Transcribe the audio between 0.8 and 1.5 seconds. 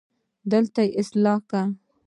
يې اصلاح